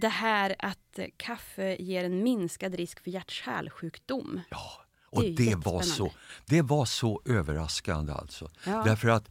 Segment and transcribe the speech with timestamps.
[0.00, 4.40] det här att kaffe ger en minskad risk för hjärt-kärlsjukdom.
[4.50, 4.70] Ja,
[5.10, 6.12] och Det det, var, så,
[6.46, 8.50] det var så överraskande alltså.
[8.66, 8.82] Ja.
[8.84, 9.30] Därför att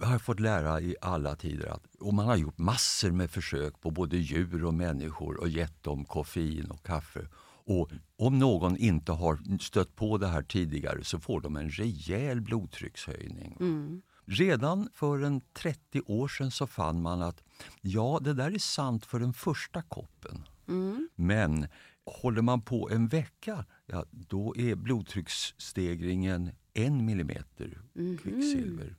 [0.00, 3.80] jag har fått lära i alla tider att och man har gjort massor med försök
[3.80, 7.28] på både djur och människor och gett dem koffein och kaffe.
[7.64, 12.40] Och om någon inte har stött på det här tidigare så får de en rejäl
[12.40, 13.56] blodtryckshöjning.
[13.60, 14.02] Mm.
[14.32, 17.44] Redan för en 30 år sedan så fann man att
[17.80, 20.48] ja, det där är sant för den första koppen.
[20.68, 21.08] Mm.
[21.14, 21.66] Men
[22.04, 28.96] håller man på en vecka, ja, då är blodtrycksstegringen en millimeter kvicksilver.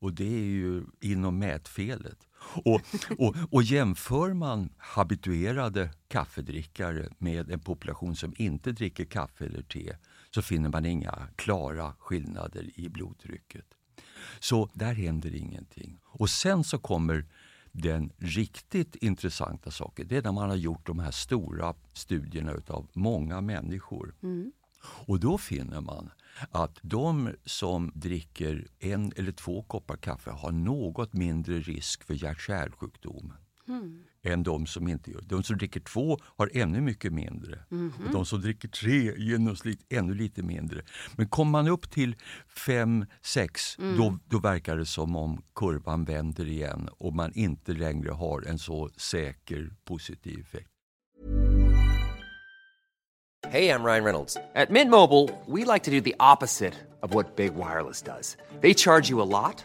[0.00, 2.28] Och det är ju inom mätfelet.
[2.64, 2.80] Och,
[3.18, 9.96] och, och jämför man habituerade kaffedrickare med en population som inte dricker kaffe eller te
[10.30, 13.77] så finner man inga klara skillnader i blodtrycket.
[14.40, 15.98] Så där händer ingenting.
[16.04, 17.26] Och sen så kommer
[17.72, 20.08] den riktigt intressanta saken.
[20.08, 24.14] Det är när man har gjort de här stora studierna utav många människor.
[24.22, 24.52] Mm.
[24.82, 26.10] Och då finner man
[26.50, 33.32] att de som dricker en eller två koppar kaffe har något mindre risk för hjärt-kärlsjukdom
[33.68, 34.04] Mm.
[34.32, 35.26] Än de som inte gör det.
[35.34, 37.58] De som dricker två har ännu mycket mindre.
[37.68, 37.92] Mhm.
[38.06, 40.82] Och de som dricker tre i genomsnitt ännu lite mindre.
[41.16, 42.16] Men kommer man upp till
[42.66, 43.96] fem, sex, Mm.
[43.96, 48.58] då, då verkar det som om kurvan vänder igen och man inte längre har en
[48.58, 50.68] så säker positiv effekt.
[53.46, 54.36] Hey, I'm Ryan Reynolds.
[54.54, 58.36] At Mint Mobile, we like to do the opposite of what Big Wireless does.
[58.60, 59.64] They charge you a lot,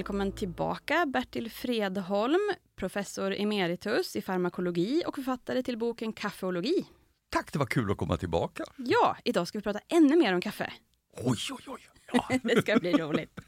[0.00, 2.40] Välkommen tillbaka Bertil Fredholm,
[2.76, 6.86] professor emeritus i farmakologi och författare till boken Kaffeologi.
[7.30, 8.64] Tack, det var kul att komma tillbaka.
[8.76, 10.72] Ja, idag ska vi prata ännu mer om kaffe.
[11.16, 11.80] Oj, oj, oj.
[12.12, 12.28] Ja.
[12.42, 13.38] Det ska bli roligt.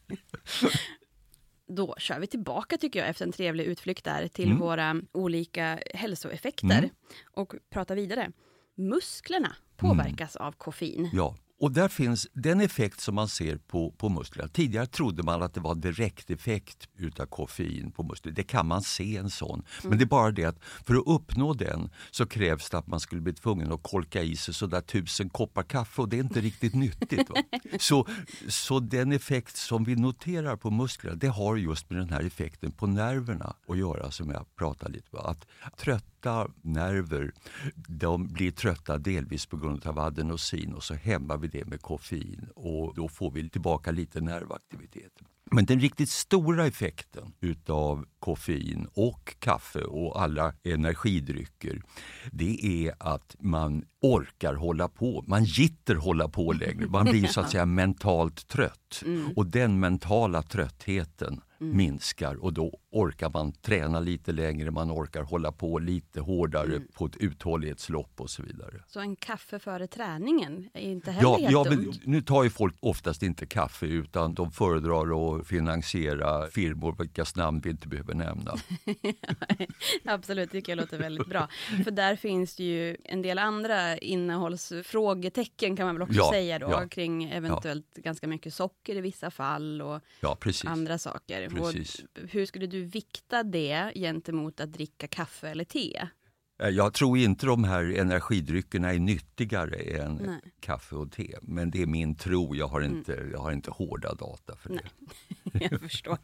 [1.69, 4.59] Då kör vi tillbaka tycker jag efter en trevlig utflykt där till Mm.
[4.61, 6.91] våra olika hälsoeffekter Mm.
[7.33, 8.33] och prata vidare.
[8.77, 11.11] Musklerna påverkas av koffein.
[11.13, 14.49] Ja, och där finns den effekt som man ser på, på musklerna.
[14.49, 18.33] Tidigare trodde man att det var direkteffekt utav koffein på muskler.
[18.33, 19.63] Det kan man se en sån.
[19.83, 23.01] Men det är bara det att för att uppnå den så krävs det att man
[23.01, 26.41] skulle bli tvungen att kolka i sig sådär tusen koppar kaffe och det är inte
[26.41, 27.31] riktigt nyttigt.
[27.31, 27.37] Va?
[27.79, 28.07] Så,
[28.49, 32.73] så den effekt som vi noterar på musklerna det har just med den här effekten
[32.73, 35.31] på nerverna att göra som jag pratade lite om.
[35.31, 37.33] Att trötta nerver
[37.75, 42.49] de blir trötta delvis på grund av adenosin och så hämmar vi det med koffein
[42.55, 45.13] och då får vi tillbaka lite nervaktivitet.
[45.55, 51.83] Men den riktigt stora effekten utav koffein och kaffe och alla energidrycker
[52.31, 55.25] det är att man orkar hålla på.
[55.27, 56.87] Man gitter hålla på längre.
[56.87, 59.03] Man blir så att säga mentalt trött.
[59.37, 65.53] Och den mentala tröttheten minskar och då orkar man träna lite längre, man orkar hålla
[65.53, 66.89] på lite hårdare Mm.
[66.95, 68.83] på ett uthållighetslopp och så vidare.
[68.87, 71.93] Så en kaffe före träningen är inte heller Ja, helt ja dumt.
[72.05, 77.61] nu tar ju folk oftast inte kaffe utan de föredrar att finansiera firmor vilkas namn
[77.65, 78.55] vi inte behöver nämna.
[80.05, 81.49] Absolut, det tycker jag låter väldigt bra.
[81.85, 86.59] För där finns det ju en del andra innehållsfrågetecken kan man väl också Ja, säga
[86.59, 86.89] då, ja.
[86.89, 90.01] kring eventuellt ganska mycket socker i vissa fall och
[90.67, 91.49] andra saker.
[91.57, 91.99] Precis.
[92.01, 96.09] Och hur skulle du vikta det gentemot att dricka kaffe eller te?
[96.63, 100.27] Eh, Jag tror inte de här energidryckerna är nyttigare än Nej.
[100.27, 100.41] Mm.
[100.61, 101.35] kaffe och te.
[101.43, 104.83] Men det är min tro, jag har inte, jag har inte hårda data för det.
[105.71, 106.19] Jag förstår.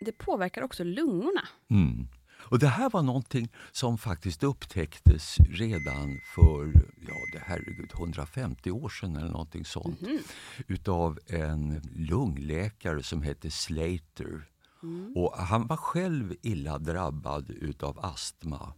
[0.00, 1.48] Det påverkar också lungorna.
[1.70, 2.08] Mm.
[2.44, 6.72] Och det här var någonting som faktiskt upptäcktes redan för,
[7.08, 10.00] ja det herregud, 150 år sedan eller någonting sånt.
[10.66, 14.48] Utav en lungläkare som hette Slater.
[15.14, 18.72] Och han var själv illa drabbad utav astma.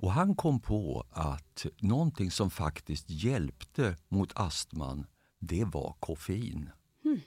[0.00, 5.06] Och han kom på att någonting som faktiskt hjälpte mot astman,
[5.38, 6.70] det var koffein.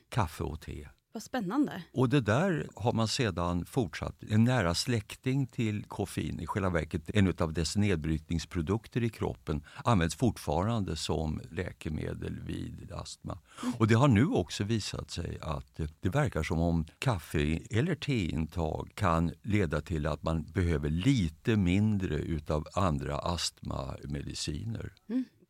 [0.09, 0.87] Kaffe och te.
[1.13, 1.83] Vad spännande.
[1.93, 4.23] Och det där har man sedan fortsatt.
[4.29, 10.15] En nära släkting till koffein, i själva verket en av dess nedbrytningsprodukter i kroppen, används
[10.15, 13.39] fortfarande som läkemedel vid astma.
[13.77, 18.91] Och det har nu också visat sig att det verkar som om kaffe eller teintag
[18.95, 24.93] kan leda till att man behöver lite mindre utav andra astmamediciner.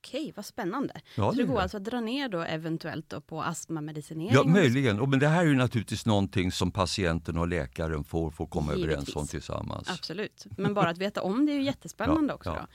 [0.08, 0.94] Okej, vad spännande.
[1.16, 1.62] Ja, så det det går det.
[1.62, 4.34] alltså att dra ner då eventuellt då på astmamedicinering?
[4.34, 5.00] Ja, möjligen.
[5.00, 8.72] Och Men det här är ju naturligtvis någonting som patienten och läkaren får, får komma
[8.72, 9.16] överens Givetvis.
[9.16, 9.90] om tillsammans.
[9.90, 12.50] Absolut, men bara att veta om det är ju jättespännande Ja, också.
[12.50, 12.68] ja.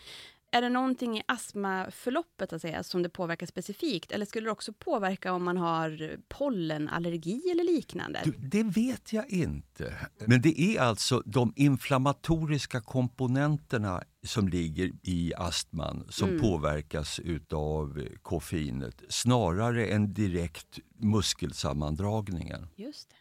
[0.51, 4.13] Är det någonting i astmaförloppet att säga, som det påverkar specifikt?
[4.13, 8.21] Eller skulle det också påverka om man har pollenallergi eller liknande?
[8.25, 9.95] Du, det vet jag inte.
[10.27, 19.03] Men det är alltså de inflammatoriska komponenterna som ligger i astman som påverkas utav koffeinet
[19.09, 22.69] snarare än direkt muskelsammandragningen.
[22.77, 23.17] Just det.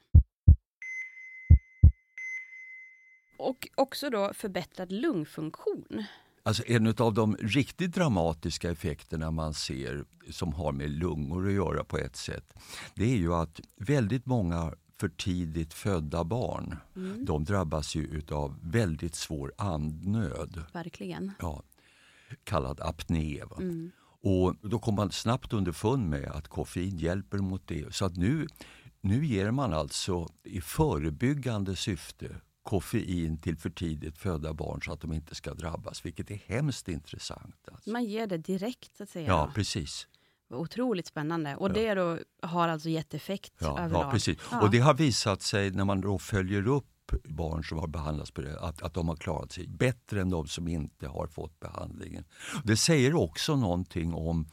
[3.38, 6.06] Och också då förbättrad lungfunktion.
[6.48, 11.84] Alltså en av de riktigt dramatiska effekterna man ser som har med lungor att göra
[11.84, 12.54] på ett sätt,
[12.96, 16.78] det är ju att väldigt många för tidigt födda barn,
[17.26, 20.64] de drabbas ju utav väldigt svår andnöd.
[20.74, 21.32] Verkligen.
[21.40, 21.64] ja,
[22.44, 23.44] kallad apné.
[23.44, 23.58] Va?
[24.22, 27.96] Och då kom man snabbt underfund med att koffein hjälper mot det.
[27.96, 28.48] Så att nu,
[29.02, 35.02] nu ger man alltså i förebyggande syfte koffein till för tidigt födda barn så att
[35.02, 37.70] de inte ska drabbas, vilket är hemskt intressant.
[37.72, 37.90] Alltså.
[37.90, 39.28] Man ger det direkt så att säga.
[39.28, 40.08] Ja, precis.
[40.50, 41.56] Otroligt spännande.
[41.56, 44.06] Och det då har alltså gett effekt Ja, överlag?
[44.06, 44.38] ja, precis.
[44.52, 44.62] Ja.
[44.62, 46.86] Och det har visat sig när man då följer upp
[47.24, 50.48] barn som har behandlats på det, att, att de har klarat sig bättre än de
[50.48, 52.26] som inte har fått behandlingen.
[52.64, 54.48] Det säger också någonting om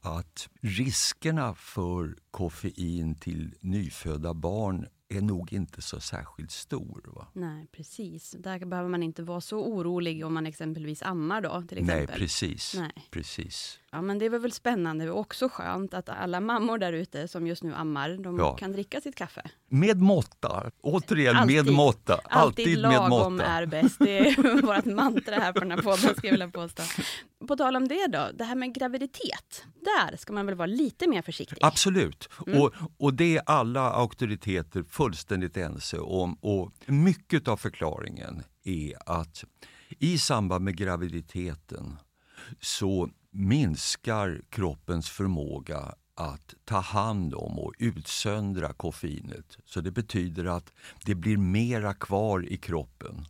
[0.00, 7.02] att riskerna för koffein till nyfödda barn är nog inte så särskilt stor.
[7.06, 7.26] Va?
[7.32, 8.30] Nej, precis.
[8.30, 12.06] Där behöver man inte vara så orolig om man exempelvis ammar då, till exempel.
[12.06, 12.74] Nej, precis.
[12.78, 13.08] Nej.
[13.10, 13.80] precis.
[13.94, 17.46] Ja, men det var väl spännande och också skönt att alla mammor där ute som
[17.46, 18.56] just nu ammar, de Ja.
[18.56, 19.42] kan dricka sitt kaffe.
[19.68, 20.70] Med måtta.
[20.80, 21.64] Återigen, Alltid.
[21.64, 22.14] med måtta.
[22.14, 22.28] Alltid,
[22.66, 23.46] Alltid med lagom måtta.
[23.46, 23.96] är bäst.
[23.98, 26.82] Det är vårt mantra här på den här podden, skulle jag vilja påstå.
[27.48, 29.64] På tal om det då, det här med graviditet.
[29.84, 31.58] Där ska man väl vara lite mer försiktig?
[31.60, 32.28] Absolut.
[32.46, 32.62] Mm.
[32.62, 36.34] Och, och det är alla auktoriteter fullständigt ense om.
[36.34, 39.44] Och mycket av förklaringen är att
[39.98, 41.96] i samband med graviditeten
[42.60, 49.58] så minskar kroppens förmåga att ta hand om och utsöndra koffeinet.
[49.64, 50.72] Så det betyder att
[51.04, 53.24] det blir mera kvar i kroppen.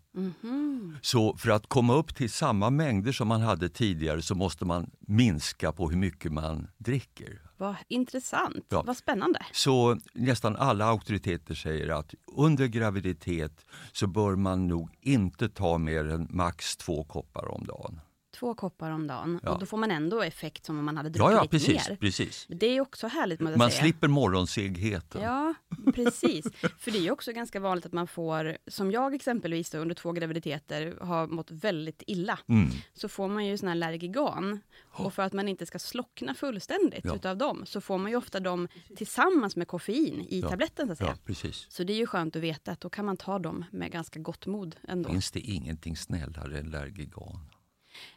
[1.02, 4.90] Så för att komma upp till samma mängder som man hade tidigare så måste man
[5.00, 7.40] minska på hur mycket man dricker.
[7.56, 8.82] Vad intressant, Ja.
[8.82, 9.46] vad spännande.
[9.52, 16.04] Så nästan alla auktoriteter säger att under graviditet så bör man nog inte ta mer
[16.08, 18.00] än max två koppar om dagen.
[18.35, 19.50] Två koppar om dagen Ja.
[19.50, 21.88] och då får man ändå effekt som om man hade druckit Ja, ja precis.
[21.88, 21.97] mer.
[21.97, 22.47] precis.
[22.49, 23.71] Det är också härligt Man säga.
[23.71, 25.23] slipper morgonsegheten.
[25.23, 25.55] Ja,
[25.95, 26.47] precis.
[26.79, 30.12] För det är också ganska vanligt att man får, som jag exempelvis då, under två
[30.12, 32.38] graviditeter har mått väldigt illa.
[32.49, 32.69] Mm.
[32.95, 34.61] Så får man ju sån här Lergigan.
[34.83, 37.14] Och för att man inte ska slockna fullständigt Ja.
[37.17, 40.49] utav dem, så får man ju ofta dem tillsammans med koffein i Ja.
[40.50, 41.11] tabletten så att säga.
[41.11, 41.67] Ja, precis.
[41.71, 44.21] Så det är ju skönt att veta att då kan man ta dem med ganska
[44.21, 45.09] gott mod ändå.
[45.11, 47.38] Finns det ingenting snällare än Lergigan?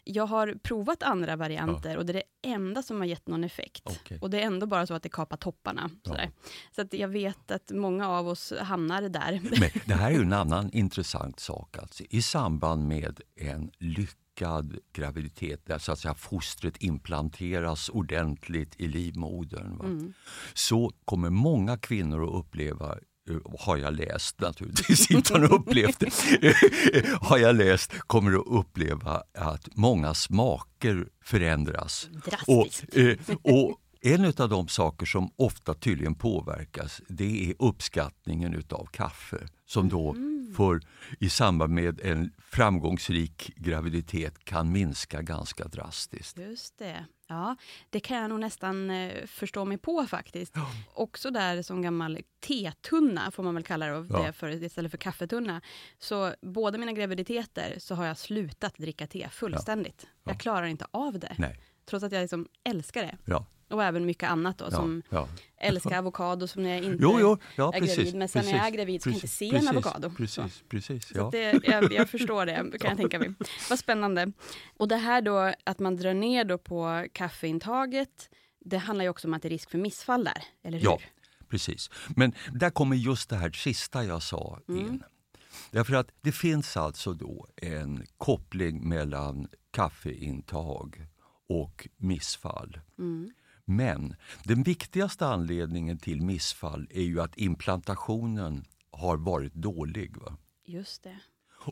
[0.04, 3.84] Jag har provat andra varianter och det är det enda som har gett någon effekt.
[3.86, 4.20] Okej.
[4.22, 5.90] Och det är ändå bara så att det kapar topparna.
[6.04, 6.32] Sådär.
[6.76, 9.42] Så att jag vet att många av oss hamnar där.
[9.60, 11.78] Men det här är ju en annan intressant sak.
[11.78, 12.04] Alltså.
[12.10, 19.78] I samband med en lyckad graviditet där så att säga, fostret implanteras ordentligt i livmodern
[19.78, 20.14] va?
[20.54, 22.98] så kommer många kvinnor att uppleva
[23.60, 26.56] har jag läst naturligtvis, inte har upplevt det,
[27.22, 32.10] har jag läst, kommer att uppleva att många smaker förändras.
[32.26, 32.94] Drastiskt.
[32.94, 38.86] Och, eh, och en av de saker som ofta tydligen påverkas det är uppskattningen utav
[38.92, 40.16] kaffe som då
[40.58, 40.82] för,
[41.20, 46.38] i samband med en framgångsrik graviditet kan minska ganska drastiskt.
[46.38, 47.06] Just det.
[47.28, 47.56] Ja,
[47.90, 50.54] det kan jag nog nästan eh, förstå mig på faktiskt.
[50.94, 54.24] Också där som gammal tetunna, får man väl kalla det, Ja.
[54.26, 55.62] det för, istället för kaffetunna.
[56.00, 60.08] Så båda mina graviditeter så har jag slutat dricka te fullständigt.
[60.24, 61.36] Jag klarar inte av det.
[61.38, 61.60] Nej.
[61.86, 63.18] Trots att jag liksom älskar det.
[63.26, 63.46] Ja.
[63.70, 65.28] Och även mycket annat då, Ja, som ja.
[65.58, 67.96] älskar avokado som när jag inte Jo, jo, ja, är precis.
[67.98, 68.16] gravid.
[68.16, 69.78] Men sen när jag är precis, gravid så kan jag inte precis, se precis, en
[69.78, 70.10] avokado.
[70.10, 70.16] Så.
[70.16, 71.08] Precis, precis.
[71.08, 71.26] Så Ja.
[71.26, 73.34] att det, jag, jag förstår det, kan jag tänka mig.
[73.70, 74.32] Vad spännande.
[74.78, 79.28] Och det här då, att man drar ner då på kaffeintaget, det handlar ju också
[79.28, 80.86] om att det är risk för missfall där, eller hur?
[80.86, 81.00] Ja,
[81.50, 81.90] precis.
[82.16, 84.86] Men där kommer just det här sista jag sa Mm.
[84.88, 85.04] in.
[85.72, 91.06] Därför att det finns alltså då en koppling mellan kaffeintag
[91.50, 92.80] och missfall.
[93.00, 93.30] Mm.
[93.70, 100.18] Men den viktigaste anledningen till missfall är ju att implantationen har varit dålig.
[100.18, 100.38] Va?
[100.66, 101.20] Just det.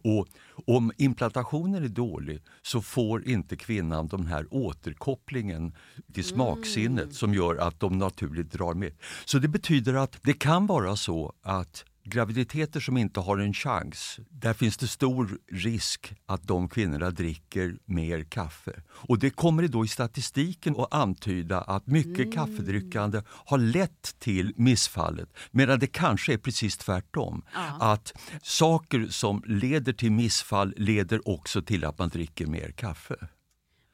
[0.03, 0.27] Och
[0.65, 5.75] om implantationen är dålig så får inte kvinnan den här återkopplingen
[6.13, 8.93] till smaksinnet som gör att de naturligt drar med.
[9.25, 14.19] Så det betyder att det kan vara så att graviditeter som inte har en chans,
[14.29, 18.81] där finns det stor risk att de kvinnorna dricker mer kaffe.
[18.89, 25.29] Och det kommer då i statistiken att antyda att mycket kaffedrickande har lett till missfallet,
[25.51, 27.41] medan det kanske är precis tvärtom.
[27.79, 33.15] Att saker som leder till missfall leder också till att man dricker mer kaffe.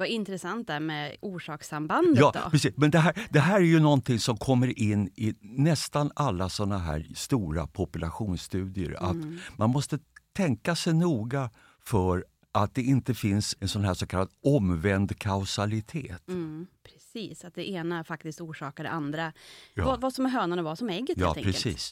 [0.02, 2.50] Vad intressant där med orsakssambandet Ja, då.
[2.50, 2.74] precis.
[2.78, 6.78] Men det här, det här är ju någonting som kommer in i nästan alla såna
[6.78, 8.98] här stora populationsstudier.
[9.00, 9.16] Att
[9.58, 10.00] man måste
[10.34, 11.50] tänka sig noga
[11.84, 16.28] för att det inte finns en sån här så kallad omvänd kausalitet.
[16.28, 19.34] Mm, precis, att det ena faktiskt orsakar det andra.
[19.74, 19.86] Ja.
[19.86, 21.92] Vad, vad som är hönan och vad som är ägget Ja, helt enkelt.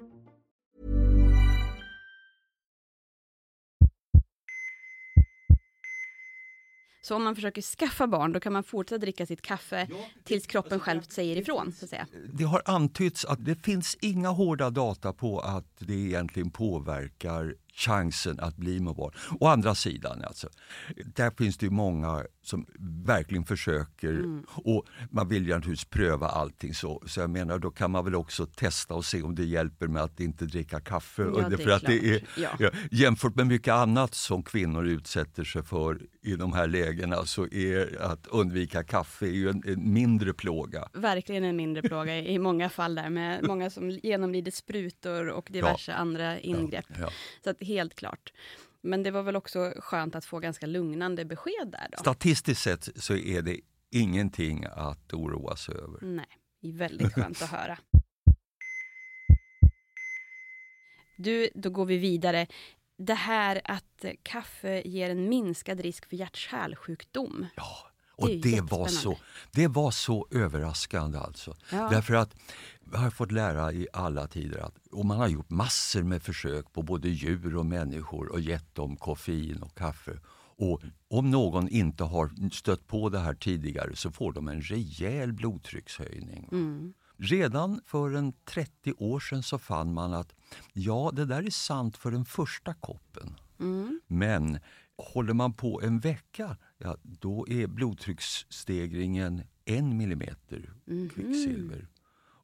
[7.11, 9.87] Så om man försöker skaffa barn, då kan man fortsätta dricka sitt kaffe
[10.23, 11.71] tills kroppen själv säger ifrån.
[11.71, 12.07] Så att säga.
[12.33, 18.39] Det har antytts att det finns inga hårda data på att det egentligen påverkar chansen
[18.39, 19.13] att bli med barn.
[19.39, 20.49] Å andra sidan, alltså,
[21.15, 22.65] där finns det ju många som
[23.05, 24.45] verkligen försöker Mm.
[24.47, 27.03] och man vill ju naturligtvis pröva allting så.
[27.05, 30.03] Så jag menar, då kan man väl också testa och se om det hjälper med
[30.03, 31.21] att inte dricka kaffe.
[31.21, 32.23] Ja, det för att det är.
[32.37, 32.49] Ja.
[32.59, 37.47] ja, jämfört med mycket annat som kvinnor utsätter sig för i de här lägena så
[37.47, 40.89] är att undvika kaffe är ju en, en mindre plåga.
[40.93, 45.70] Verkligen en mindre plåga i många fall där med många som genomlider sprutor och diverse
[45.89, 46.85] andra ingrepp.
[46.99, 47.09] Ja.
[47.43, 48.33] Så att helt klart.
[48.81, 51.97] Men det var väl också skönt att få ganska lugnande besked där då.
[51.97, 53.59] Statistiskt sett så är det
[53.91, 55.99] ingenting att oroa sig över.
[56.01, 56.27] Nej,
[56.61, 57.77] väldigt skönt att höra.
[61.17, 62.47] Du, då går vi vidare.
[62.97, 67.47] Det här att kaffe ger en minskad risk för hjärt-kärlsjukdom.
[68.21, 69.17] Och Det var så,
[69.51, 71.55] det var så överraskande alltså.
[71.71, 71.89] Ja.
[71.89, 72.35] Därför att
[72.91, 76.73] jag har fått lära i alla tider att och man har gjort massor med försök
[76.73, 80.19] på både djur och människor och gett dem koffein och kaffe.
[80.57, 85.33] Och om någon inte har stött på det här tidigare så får de en rejäl
[85.33, 86.49] blodtryckshöjning.
[86.51, 86.93] Mm.
[87.17, 90.33] Redan för en 30 år sedan så fann man att
[90.73, 93.35] ja, det där är sant för den första koppen.
[93.59, 94.01] Mm.
[94.07, 94.59] Men
[94.97, 101.87] håller man på en vecka, ja, då är blodtrycksstegringen en millimeter kvicksilver.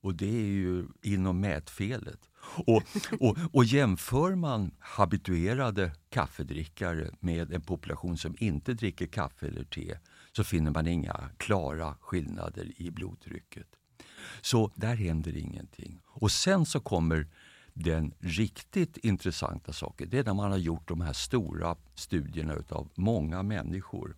[0.01, 2.29] Och det är ju inom mätfelet.
[2.65, 2.84] Och,
[3.20, 9.98] och, och jämför man habituerade kaffedrickare med en population som inte dricker kaffe eller te
[10.32, 13.67] så finner man inga klara skillnader i blodtrycket.
[14.41, 16.00] Så där händer ingenting.
[16.08, 17.27] Och sen så kommer
[17.84, 20.10] den riktigt intressanta saken.
[20.10, 24.15] Det är när man har gjort de här stora studierna utav många människor.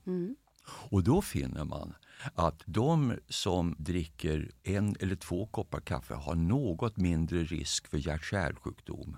[0.89, 1.93] Och då finner man
[2.33, 9.17] att de som dricker en eller två koppar kaffe har något mindre risk för hjärt-kärlsjukdom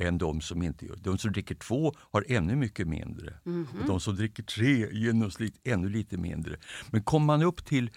[0.00, 1.02] än de som inte gör det.
[1.02, 3.34] De som dricker två har ännu mycket mindre.
[3.80, 6.56] Och de som dricker tre genomsnitt ännu lite mindre.
[6.90, 7.90] Men kommer man upp till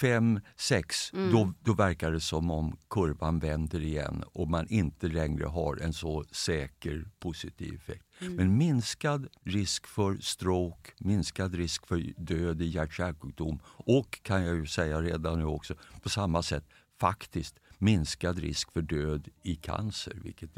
[0.00, 5.44] fem, sex, då, då verkar det som om kurvan vänder igen och man inte längre
[5.44, 8.04] har en så säker positiv effekt.
[8.20, 14.66] Men minskad risk för stroke, minskad risk för död i hjärt-kärlsjukdom och kan jag ju
[14.66, 16.64] säga redan nu också, på samma sätt
[17.00, 20.50] faktiskt minskad risk för död i cancer, vilket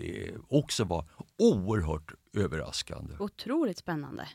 [0.48, 1.04] också var
[1.38, 3.14] oerhört överraskande.
[3.18, 4.28] Otroligt spännande.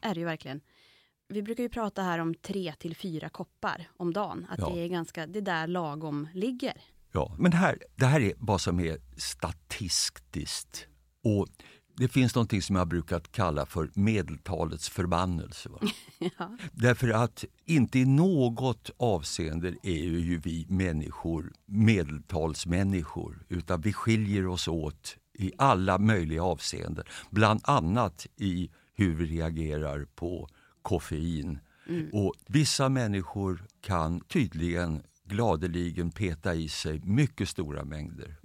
[0.00, 0.60] Är det ju verkligen.
[1.28, 4.46] Vi brukar ju prata här om tre till fyra koppar om dagen.
[4.50, 4.70] Att Ja.
[4.70, 6.82] det är ganska, det är där lagom ligger.
[7.12, 10.86] Ja, men här, det här är vad som är statistiskt.
[11.24, 11.48] Och
[12.00, 15.70] det finns någonting som jag brukat kalla för medeltalets förbannelse.
[16.38, 16.56] Ja.
[16.72, 24.68] Därför att inte i något avseende är ju vi människor medeltalsmänniskor utan vi skiljer oss
[24.68, 27.04] åt i alla möjliga avseenden.
[27.30, 30.48] Bland annat i hur vi reagerar på
[30.82, 31.58] koffein.
[32.12, 38.36] Och Vissa människor kan tydligen gladeligen peta i sig mycket stora mängder.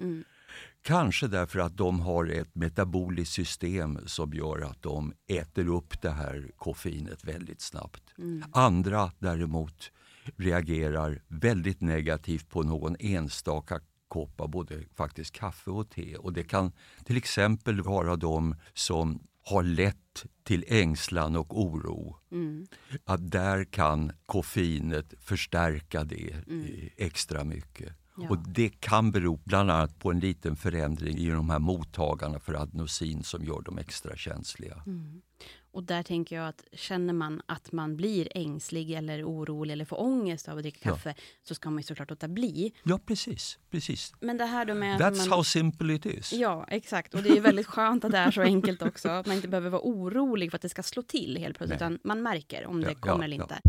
[0.82, 6.10] Kanske därför att de har ett metaboliskt system som gör att de äter upp det
[6.10, 8.04] här koffeinet väldigt snabbt.
[8.52, 9.91] Andra däremot
[10.38, 16.18] reagerar väldigt negativt på någon enstaka kopp av både faktiskt kaffe och te.
[16.18, 16.72] Och Det kan
[17.06, 22.18] till exempel vara de som har lätt till ängslan och oro.
[23.04, 27.94] Att där kan koffeinet förstärka det eh, extra mycket.
[28.17, 28.30] Ja.
[28.30, 32.54] Och Det kan bero bland annat på en liten förändring i de här mottagarna för
[32.54, 34.84] adenosin som gör dem extra känsliga.
[35.71, 40.01] Och där tänker jag att känner man att man blir ängslig eller orolig eller får
[40.01, 40.91] ångest av att dricka Ja.
[40.91, 42.73] kaffe så ska man ju såklart låta bli.
[42.84, 43.60] Ja, precis.
[43.71, 44.13] precis.
[44.19, 45.30] Men det här då med That's man...
[45.32, 46.34] how simple it is.
[46.34, 47.13] Ja, exakt.
[47.13, 49.10] Och det är väldigt skönt att det är så enkelt också.
[49.10, 51.80] Att man inte behöver vara orolig för att det ska slå till helt plötsligt.
[51.80, 51.88] Nej.
[51.88, 53.43] Utan man märker om Ja, det kommer ja, eller ja.
[53.43, 53.62] inte.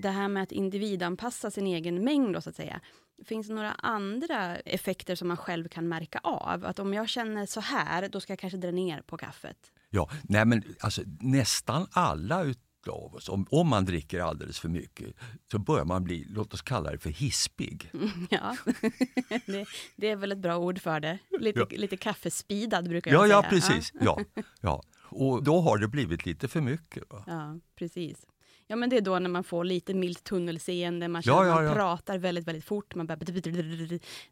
[0.00, 2.80] Det här med att individanpassa sin egen mängd då, så att säga.
[3.24, 6.64] Finns det några andra effekter som man själv kan märka av?
[6.64, 9.72] Att om jag känner så här, då ska jag kanske dra ner på kaffet.
[9.90, 15.16] Ja, nej men alltså, nästan alla utav oss, om, om man dricker alldeles för mycket,
[15.50, 17.90] så börjar man bli, låt oss kalla det för hispig.
[18.30, 18.56] Ja,
[19.46, 21.18] det, det är väl ett bra ord för det.
[21.40, 21.66] Lite, Ja.
[21.70, 23.50] lite kaffespidad brukar Ja, jag ja säga.
[23.50, 23.92] precis.
[24.00, 24.18] Ja,
[24.60, 24.82] ja.
[25.12, 27.02] Och då har det blivit lite för mycket.
[27.10, 27.24] Va?
[27.26, 28.26] Ja, precis.
[28.70, 31.54] Ja, men det är då när man får lite milt tunnelseende, man, Ja, känner, ja,
[31.54, 31.74] man ja.
[31.74, 33.18] pratar väldigt, väldigt fort, man börjar...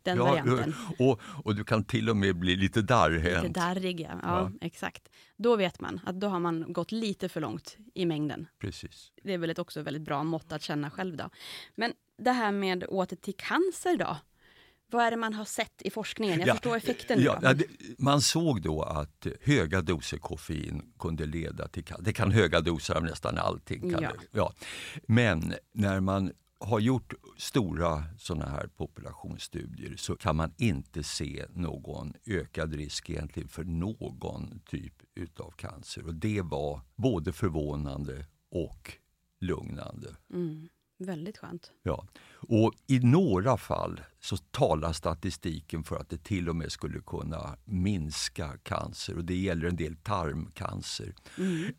[0.03, 0.75] Den Ja, varianten.
[0.99, 3.47] och, och du kan till och med bli lite darrhänt.
[3.49, 4.09] Lite darrig, ja.
[4.11, 4.19] ja.
[4.23, 4.51] Ja.
[4.61, 5.09] Exakt.
[5.37, 8.47] Då vet man att då har man gått lite för långt i mängden.
[8.59, 9.13] Precis.
[9.23, 11.31] Det är väl ett också väldigt bra mått att känna själv då.
[11.75, 14.17] Men det här med åter till cancer då?
[14.91, 16.39] Vad är det man har sett i forskningen?
[16.39, 17.67] Jag Ja, förstår effekten Ja, ja, det,
[17.99, 22.05] man såg då att höga doser koffein kunde leda till cancer.
[22.05, 23.91] Det kan höga doser av nästan allting.
[23.91, 24.53] Kan Ja.
[25.07, 32.15] Men när man har gjort stora såna här populationsstudier så kan man inte se någon
[32.27, 36.07] ökad risk egentligen för någon typ utav cancer.
[36.07, 38.93] Och det var både förvånande och
[39.41, 40.17] lugnande.
[40.33, 40.69] Mm.
[40.99, 41.73] Väldigt skönt.
[41.83, 42.07] Ja.
[42.49, 47.57] Och I några fall så talar statistiken för att det till och med skulle kunna
[47.65, 51.15] minska cancer och det gäller en del tarmcancer.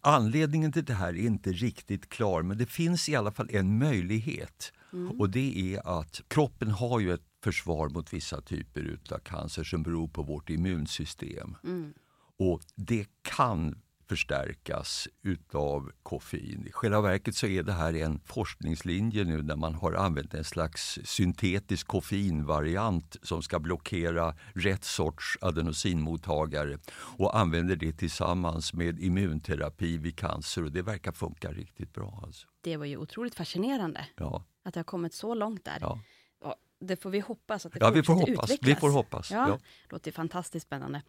[0.02, 3.78] Anledningen till det här är inte riktigt klar men det finns i alla fall en
[3.78, 4.74] möjlighet
[5.20, 9.84] och det är att kroppen har ju ett försvar mot vissa typer utav cancer som
[9.84, 11.58] beror på vårt immunsystem.
[12.38, 16.68] Och det kan förstärkas utav koffein.
[16.68, 20.44] I själva verket så är det här en forskningslinje nu där man har använt en
[20.44, 26.78] slags syntetisk koffeinvariant som ska blockera rätt sorts adenosinmottagare
[27.18, 32.20] och använder det tillsammans med immunterapi vid cancer och det verkar funka riktigt bra.
[32.24, 32.48] Alltså.
[32.62, 35.78] Det var ju otroligt fascinerande Ja, att det har kommit så långt där.
[35.82, 36.00] ja.
[36.82, 38.30] Det får vi hoppas att det Ja, vi får hoppas.
[38.52, 38.60] utvecklas.
[38.70, 39.60] Vi får hoppas, Ja, ja.
[39.90, 41.02] låter fantastiskt spännande.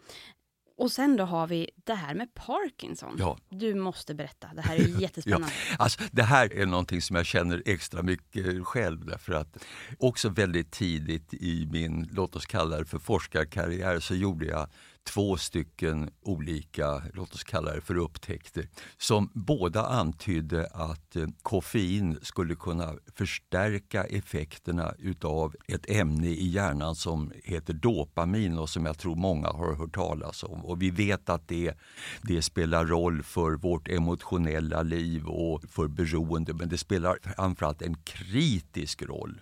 [0.81, 3.17] Och sen då har vi det här med Parkinson.
[3.19, 3.39] Ja.
[3.49, 5.53] Du måste berätta, det här är jättespännande.
[5.79, 9.65] Alltså, det här är någonting som jag känner extra mycket själv därför att
[9.99, 14.69] också väldigt tidigt i min, låt oss kalla det för forskarkarriär, så gjorde jag
[15.05, 22.19] två stycken olika, låt oss kalla det för upptäckter, som båda antydde att eh, koffein
[22.23, 28.99] skulle kunna förstärka effekterna utav ett ämne i hjärnan som heter dopamin och som jag
[28.99, 30.65] tror många har hört talas om.
[30.65, 31.75] Och vi vet att det,
[32.23, 37.95] det spelar roll för vårt emotionella liv och för beroende, men det spelar framförallt en
[37.95, 39.41] kritisk roll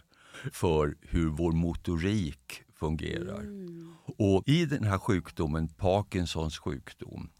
[0.53, 3.45] för hur vår motorik fungerar.
[4.19, 7.31] Och i den här sjukdomen, Parkinsons sjukdom,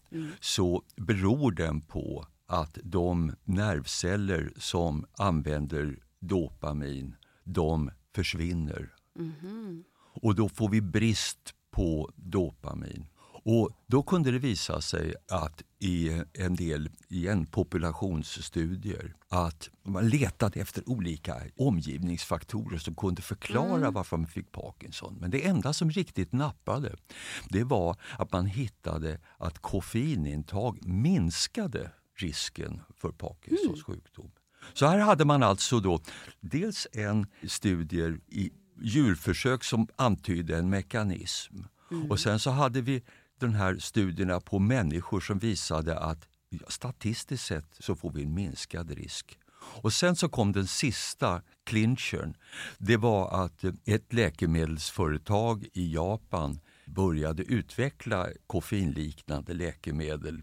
[0.41, 8.95] så beror den på att de nervceller som använder dopamin, de försvinner.
[10.23, 13.07] Och då får vi brist på dopamin.
[13.51, 20.61] Och Då kunde det visa sig att i en del igen, populationsstudier att man letade
[20.61, 25.17] efter olika omgivningsfaktorer som kunde förklara varför man fick Parkinson.
[25.21, 26.97] Men det enda som riktigt nappade
[27.49, 34.31] det var att man hittade att koffeinintag minskade risken för Parkinsons sjukdom.
[34.75, 36.01] Så här hade man alltså då
[36.41, 38.51] dels en studier i
[38.83, 41.57] djurförsök som antydde en mekanism.
[42.09, 43.03] Och sen så hade vi
[43.41, 46.29] de här studierna på människor som visade att
[46.69, 49.39] statistiskt sett så får vi en minskad risk.
[49.83, 52.35] Och sen så kom den sista clinchern.
[52.79, 60.43] Det var att eh, ett läkemedelsföretag i Japan började utveckla koffeinliknande läkemedel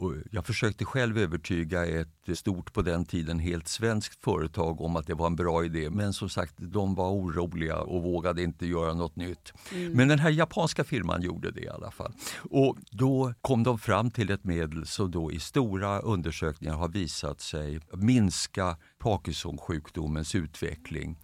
[0.00, 5.06] och jag försökte själv övertyga ett stort, på den tiden helt svenskt företag om att
[5.06, 5.90] det var en bra idé.
[5.90, 9.52] Men som sagt, de var oroliga och vågade inte göra något nytt.
[9.94, 12.12] Men den här japanska firman gjorde det i alla fall.
[12.50, 17.40] Och då kom de fram till ett medel som då i stora undersökningar har visat
[17.40, 21.16] sig minska Parkinson-sjukdomens utveckling.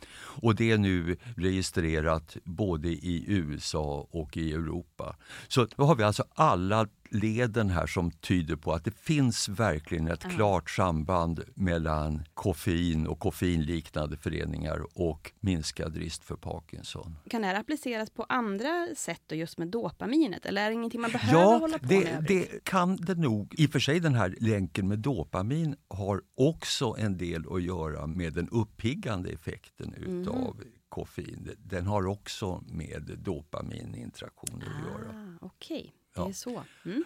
[0.43, 5.17] Och det är nu registrerat både i USA och i Europa.
[5.49, 10.09] Så då har vi alltså alla leden här som tyder på att det finns verkligen
[10.09, 17.17] ett klart samband mellan koffein och koffeinliknande föreningar och minskad risk för Parkinson.
[17.31, 20.47] Kan det här appliceras på andra sätt då, just med dopaminet?
[20.47, 22.03] Eller är det ingenting man behöver hålla på med?
[22.03, 22.29] det, övrigt?
[22.29, 23.55] det kan det nog.
[23.59, 28.07] I och för sig den här länken med dopamin har också en del att göra
[28.07, 31.51] med den uppiggande effekten utav koffein.
[31.59, 35.37] Den har också med dopamininteraktioner att göra.
[35.41, 36.29] Ah, Okej, det Ja.
[36.29, 36.63] är så.
[36.85, 37.05] Mm.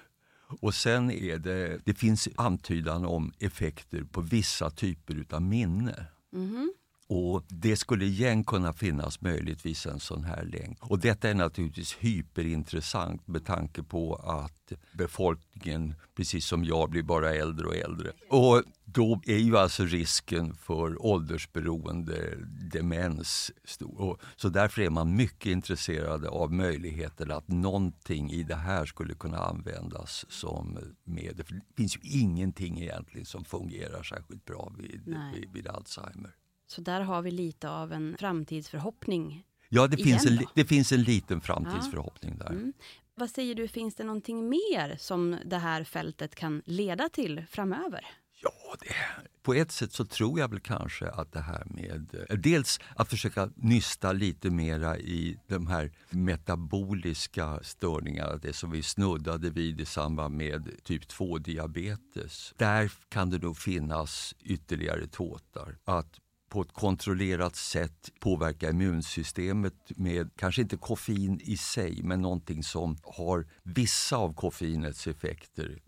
[0.61, 6.07] Och sen är det, det finns antydan om effekter på vissa typer utav minne.
[6.33, 6.73] Mhm.
[7.13, 10.91] Och Det skulle igen kunna finnas möjligtvis en sån här länk.
[10.91, 17.35] Och Detta är naturligtvis hyperintressant med tanke på att befolkningen, precis som jag, blir bara
[17.35, 18.13] äldre och äldre.
[18.29, 22.37] Och då är ju alltså risken för åldersberoende
[22.73, 24.21] demens stor.
[24.37, 29.39] Så därför är man mycket intresserad av möjligheten att någonting i det här skulle kunna
[29.39, 31.45] användas som medel.
[31.45, 36.35] För det finns ju ingenting egentligen som fungerar särskilt bra vid, vid, vid Alzheimer.
[36.67, 39.45] Så där har vi lite av en framtidsförhoppning.
[39.69, 42.51] Ja, det, finns en, det finns en liten framtidsförhoppning där.
[42.51, 42.73] Mm.
[43.15, 48.07] Vad säger du, finns det någonting mer som det här fältet kan leda till framöver?
[48.43, 48.95] Ja, det,
[49.43, 52.27] på ett sätt så tror jag väl kanske att det här med...
[52.29, 58.83] Eh, dels att försöka nysta lite mera i de här metaboliska störningarna, det som vi
[58.83, 62.55] snuddade vid i samband med typ 2-diabetes.
[62.57, 65.79] Där kan det nog finnas ytterligare tåtar.
[65.85, 72.63] Att på ett kontrollerat sätt påverka immunsystemet med kanske inte koffein i sig men någonting
[72.63, 75.79] som har vissa av koffeinets effekter.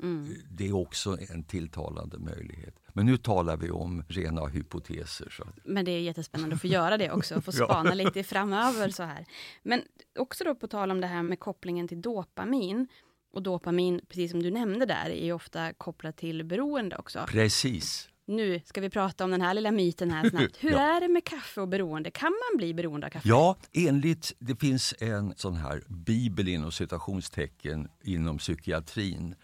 [0.50, 2.74] Det är också en tilltalande möjlighet.
[2.92, 5.28] Men nu talar vi om rena hypoteser.
[5.30, 7.64] Så Men det är jättespännande att få göra det också, och få Ja.
[7.66, 9.26] spana lite framöver så här.
[9.62, 9.82] Men
[10.18, 12.86] också då på tal om det här med kopplingen till dopamin.
[13.34, 17.24] Och dopamin, precis som du nämnde där, är ofta kopplat till beroende också.
[17.28, 18.08] precis.
[18.26, 20.56] Nu ska vi prata om den här lilla myten här snabbt.
[20.60, 20.96] Hur Ja.
[20.96, 22.10] är det med kaffe och beroende?
[22.10, 23.28] Kan man bli beroende av kaffe?
[23.28, 29.34] Ja, enligt, det finns en sån här bibel inom citationstecken inom psykiatrin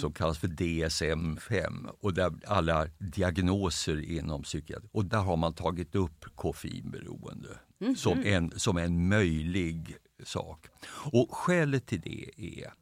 [0.00, 4.90] som kallas för DSM-5 och där alla diagnoser inom psykiatrin.
[4.92, 7.48] Och där har man tagit upp koffeinberoende
[7.96, 10.66] som, en, som en möjlig sak.
[11.12, 12.72] Och skälet till det är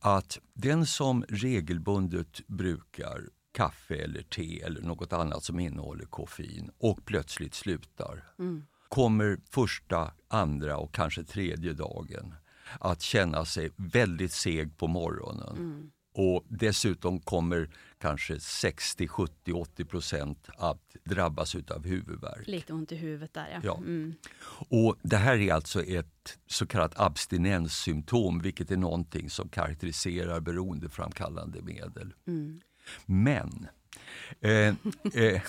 [0.00, 3.20] att den som regelbundet brukar
[3.56, 8.24] kaffe eller te eller något annat som innehåller koffein och plötsligt slutar
[8.88, 12.34] kommer första, andra och kanske tredje dagen
[12.80, 15.90] att känna sig väldigt seg på morgonen.
[16.14, 22.46] Och dessutom kommer kanske 60, 70, 80 procent att drabbas utav huvudvärk.
[22.46, 23.60] Lite ont i huvudet där ja.
[23.62, 23.76] Ja.
[23.76, 24.14] Mm.
[24.68, 31.62] Och det här är alltså ett så kallat abstinenssymptom vilket är någonting som karaktäriserar beroendeframkallande
[31.62, 32.14] medel.
[33.06, 33.66] Men
[34.40, 34.74] eh, eh,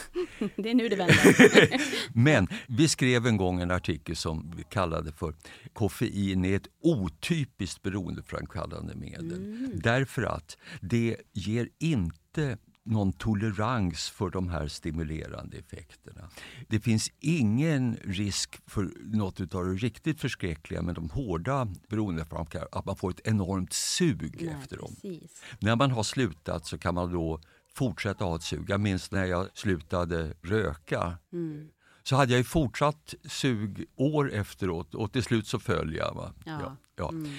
[0.56, 1.82] Det är nu det vänder.
[2.14, 5.34] Men vi skrev en gång en artikel som vi kallade för
[5.74, 9.70] Koffein är ett otypiskt beroendeframkallande medel.
[9.84, 16.30] Därför att det ger inte någon tolerans för de här stimulerande effekterna.
[16.68, 22.86] Det finns ingen risk för något av det riktigt förskräckliga med de hårda beroendeframkallande, att
[22.86, 24.96] man får ett enormt sug Nej, efter dem.
[25.02, 25.44] precis.
[25.60, 27.40] När man har slutat så kan man då
[27.74, 28.70] fortsätta ha ett sug.
[28.70, 31.18] Jag minns när jag slutade röka.
[31.34, 31.68] Mm.
[32.04, 36.14] Så hade jag fortsatt sug år efteråt och till slut så föll jag.
[36.16, 36.34] Va?
[36.46, 36.78] Ja.
[36.96, 37.10] ja.
[37.10, 37.32] Mm.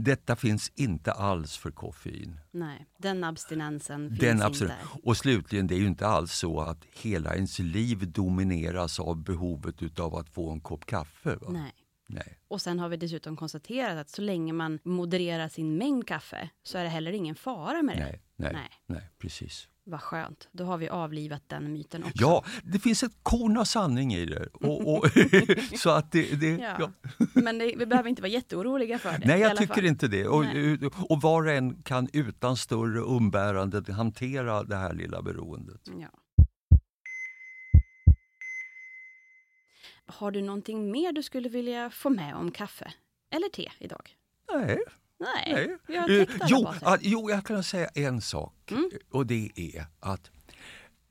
[0.00, 2.40] Detta finns inte alls för koffein.
[2.50, 4.76] Nej, den abstinensen finns Den inte.
[5.02, 9.82] Och slutligen, det är ju inte alls så att hela ens liv domineras av behovet
[9.82, 11.36] utav att få en kopp kaffe.
[11.36, 11.50] Va?
[11.50, 11.72] Nej.
[12.08, 12.38] Nej.
[12.48, 16.78] Och sen har vi dessutom konstaterat att så länge man modererar sin mängd kaffe så
[16.78, 18.04] är det heller ingen fara med det.
[18.04, 18.70] Nej, nej, Nej.
[18.86, 19.68] nej, precis.
[19.88, 22.14] Vad skönt, då har vi avlivat den myten också.
[22.14, 24.48] Ja, det finns ett korn av sanning i det.
[24.52, 25.04] Och, och,
[25.78, 26.76] så att det, det, Ja.
[26.78, 26.90] ja.
[27.34, 29.26] Men det, vi behöver inte vara jätteoroliga för det.
[29.26, 29.86] Nej, jag tycker fall.
[29.86, 30.26] inte det.
[30.26, 30.44] Och,
[31.10, 35.80] och var och en kan utan större umbärande hantera det här lilla beroendet.
[36.00, 36.08] Ja.
[40.06, 42.92] Har du någonting mer du skulle vilja få med om kaffe
[43.30, 44.16] eller te idag?
[44.54, 44.78] Nej.
[45.20, 45.76] Nej, nej.
[45.86, 46.86] vi har täckt alla jo, baser.
[46.86, 48.70] att, jo, jag kan säga en sak.
[48.70, 48.90] Mm.
[49.10, 50.30] Och det är att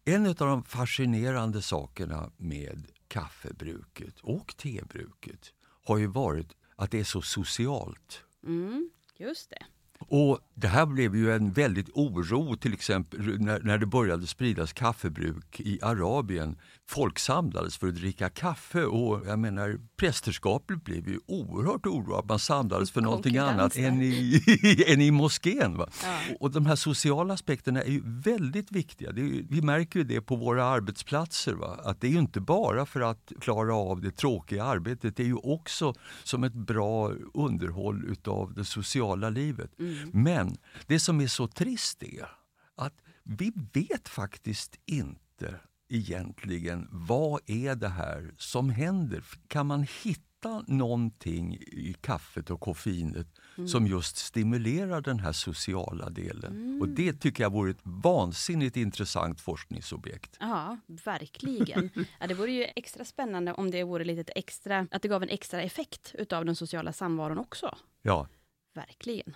[0.06, 7.04] en av de fascinerande sakerna med kaffebruket och tebruket har ju varit att det är
[7.04, 8.24] så socialt.
[8.44, 9.66] Mm, just det.
[10.00, 14.74] Och Det här blev ju en väldigt oro till exempel när, när det började spridas
[14.74, 16.58] kaffebruk i Arabien.
[16.90, 22.26] Folk samlades för att dricka kaffe och jag menar prästerskapet blev ju oerhört oroat.
[22.30, 25.78] Man samlades för någonting annat än i, än i moskén.
[25.78, 25.90] Va?
[26.04, 26.20] Ja.
[26.40, 29.12] Och de här sociala aspekterna är ju väldigt viktiga.
[29.12, 31.54] Ju- vi märker ju det på våra arbetsplatser.
[31.54, 31.80] Va?
[31.84, 35.16] Att det är ju inte bara för att klara av det tråkiga arbetet.
[35.16, 39.72] Det är ju också som ett bra underhåll utav det sociala livet.
[40.12, 42.28] Men det som är så trist är
[42.76, 45.56] att vi vet faktiskt inte
[45.90, 49.24] egentligen vad är det här som händer.
[49.48, 53.68] Kan man hitta någonting i kaffet och koffeinet Mm.
[53.68, 56.52] som just stimulerar den här sociala delen.
[56.56, 56.82] Mm.
[56.82, 60.38] Och det tycker jag vore ett vansinnigt intressant forskningsobjekt.
[60.40, 61.90] Ja, verkligen.
[62.20, 65.30] Ja, det vore ju extra spännande om det vore lite extra, att det gav en
[65.30, 67.78] extra effekt utav den sociala samvaron också.
[68.02, 68.28] Ja,
[68.76, 69.34] Verkligen.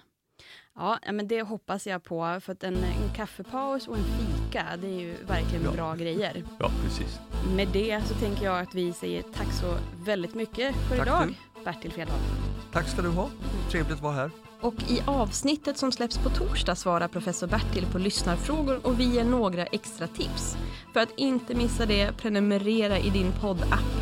[0.76, 4.88] Ja, men det hoppas jag på, för att en, en kaffepaus och en fika, det
[4.88, 5.72] är ju verkligen Ja.
[5.72, 6.44] bra grejer.
[6.60, 7.20] ja precis.
[7.56, 11.28] Med det så tänker jag att vi säger tack så väldigt mycket för Tack idag,
[11.56, 11.64] du.
[11.64, 12.22] Bertil Fredholm.
[12.72, 13.30] Tack ska du ha.
[13.72, 14.32] Trevligt att vara här.
[14.62, 19.24] Och i avsnittet som släpps på torsdag svarar professor Bertil på lyssnarfrågor och vi ger
[19.24, 20.58] några extra tips.
[20.94, 24.02] För att inte missa det, prenumerera i din poddapp.